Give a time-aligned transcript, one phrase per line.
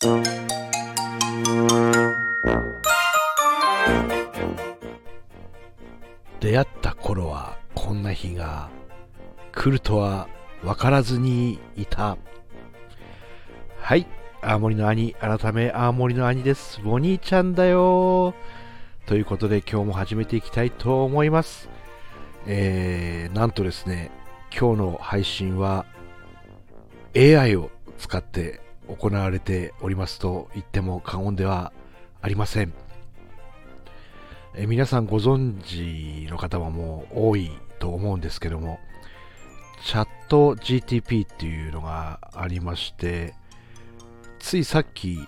[0.00, 0.16] 出
[6.40, 8.70] 会った頃はこんな日が
[9.52, 10.26] 来るとは
[10.62, 12.16] 分からずにいた。
[13.78, 14.06] はい。
[14.40, 16.80] 青森の兄、改め青森の兄です。
[16.82, 18.34] お兄ちゃんだよ
[19.04, 21.68] ということで今日も始めていきたいと思います。
[22.46, 24.10] えー、なんとですね、
[24.58, 25.84] 今日の配信は
[27.14, 28.62] AI を使って
[28.96, 31.72] 行われておりますと言っても過言では
[32.20, 32.72] ありません。
[34.54, 38.80] え皆さんご存知の方はもう多いと思うんですけども、
[39.84, 43.34] チャット GTP っていうのがありまして、
[44.38, 45.18] ついさっき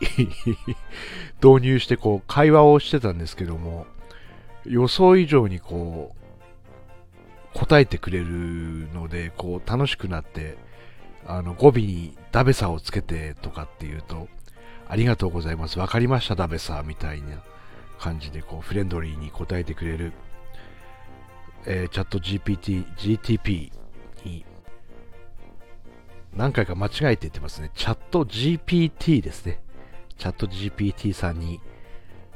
[1.43, 3.87] 導入してこう会話をしてたんですけども、
[4.65, 6.15] 予想以上にこ
[7.55, 8.27] う答えてくれる
[8.93, 10.57] ので、こう楽しくなって、
[11.27, 14.29] あの語尾にダベサをつけてとかっていうと、
[14.89, 17.43] ありがとうございます、わかりましたダベサみたいな
[17.99, 20.13] 感じでこうフレンドリーに答えてくれる、
[21.67, 23.73] えーチャット GPT、GTP
[24.25, 24.45] に
[26.35, 27.71] 何回か間違えて言ってますね。
[27.75, 29.61] チャット GPT ですね。
[30.17, 31.61] チャット GPT さんに、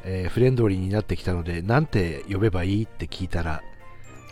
[0.05, 3.63] えーフレンドリーになってきたので、なんて呼べばいいって聞いたら、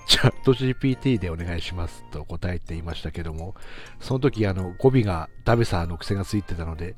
[0.06, 3.54] チャット GPT でお願いしますと答えていましたけども、
[4.00, 6.94] その時あの語尾がダベサの癖がついてたので、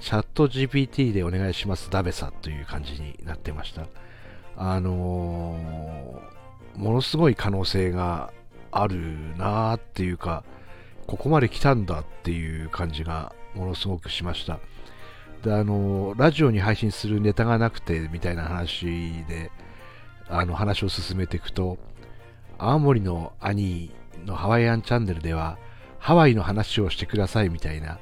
[0.00, 3.86] チャット GPT でお願いしますダベサという感じになってました。
[4.56, 6.34] あのー
[6.76, 8.32] ものすごい可能性が
[8.72, 8.96] ある
[9.36, 10.44] なーっていうか、
[11.06, 14.58] ここまで来たんだっていう感じがものすごくしました。
[15.42, 18.86] で、あの、ラジオに配信するネタがなくてみたいな話
[19.28, 19.50] で、
[20.28, 21.78] あの話を進めていくと、
[22.58, 23.90] 青森の兄
[24.24, 25.58] のハワイアンチャンネルでは、
[25.98, 27.98] ハワイの話をしてくださいみたいな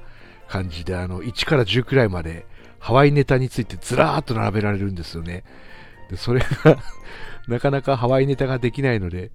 [0.48, 2.46] 感じで、あの、1から10くらいまで
[2.78, 5.44] ハワイネタについてずらーっと並べられるんですよね。
[6.10, 6.78] で、それが
[7.46, 9.30] なかなかハワイネタができないので、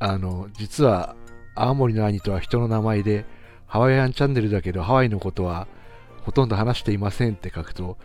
[0.00, 1.14] あの、実は
[1.54, 3.24] 青森の兄とは人の名前で、
[3.66, 5.66] ハワイアンチャンネルだけどハワイのことは
[6.24, 7.96] ほとんど話していませんって書くと、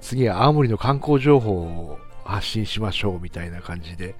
[0.00, 4.14] 次は青森の観光情報を発信しましょうみたいな感じで、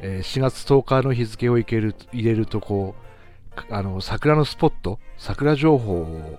[0.00, 2.94] えー4月10日の日付を入れる入れるとこ
[3.70, 6.38] う、あの、桜のスポット、桜情報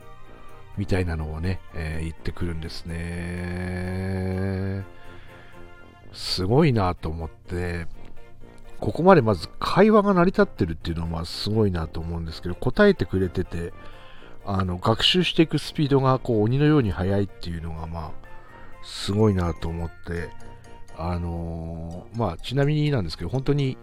[0.78, 4.85] みたいなのをね、えー言ってくるんですね。
[6.13, 7.88] すごいなと思って、
[8.79, 13.73] ここまでまず会話が成り立ってるっていうのはまあすごいなと思うんですけど、答えてくれてて、
[14.46, 18.12] あの学習していくスピードがこう鬼のように速いっていうのがまあ
[18.84, 20.29] すごいなと思って、
[20.97, 23.78] あのーまあちなみになんですけど、本当に、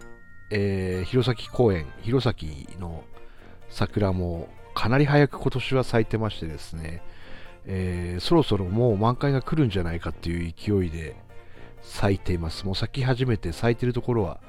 [0.51, 2.35] えー弘前公園、弘前
[2.79, 3.03] の
[3.69, 7.01] 桜もかなり早く今年は咲いてましてですね、
[7.65, 11.15] えーそろそろもう満開が来るんじゃないかっていう勢いで
[11.81, 12.65] 咲いています。
[12.65, 14.39] もう咲き始めて、咲いてるところは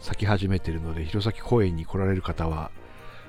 [0.00, 2.70] 咲き始めてるので、弘前公園に来られる方は、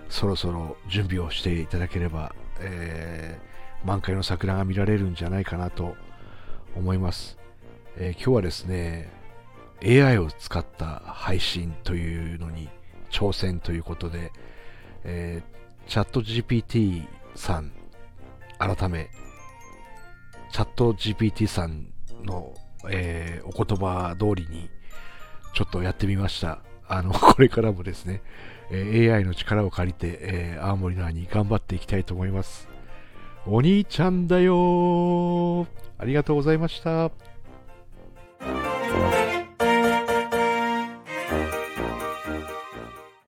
[0.09, 5.97] そろそろ準備をしていただければ、えー満開の桜が見られるんじゃないかなと
[6.73, 7.37] 思います。
[7.97, 9.09] えー今日はですね、
[9.83, 12.69] AI を使った配信というのに
[13.11, 14.31] 挑戦ということで、
[15.03, 15.53] えー
[15.85, 17.05] チャット GPT
[17.35, 17.73] さん、
[18.57, 19.09] 改め、
[20.51, 21.87] チャット GPT さん
[22.23, 22.53] の、
[22.89, 24.69] えーお言葉通りに
[25.53, 26.59] ちょっとやってみました。
[26.87, 28.21] あの、 これからもですね、
[28.71, 32.67] え AI の力を借りて、えー青森の兄頑張っていきたいと思います。
[33.45, 35.67] お兄ちゃんだよ
[35.97, 37.11] ありがとうございました。